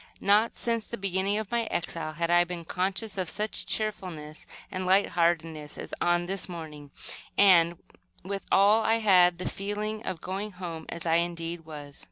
Not 0.19 0.55
since 0.55 0.87
the 0.87 0.97
beginning 0.97 1.37
of 1.37 1.51
my 1.51 1.65
exile 1.65 2.13
had 2.13 2.31
I 2.31 2.43
been 2.43 2.65
conscious 2.65 3.19
of 3.19 3.29
such 3.29 3.67
cheerfulness 3.67 4.47
and 4.71 4.83
light 4.83 5.09
heartedness 5.09 5.77
as 5.77 5.93
on 6.01 6.25
this 6.25 6.49
morning 6.49 6.89
and, 7.37 7.77
with 8.23 8.47
all, 8.51 8.81
I 8.81 8.95
had 8.95 9.37
the 9.37 9.47
feeling 9.47 10.01
of 10.01 10.19
going 10.19 10.53
home, 10.53 10.87
as, 10.89 11.05
indeed, 11.05 11.59
I 11.59 11.67
was. 11.67 11.99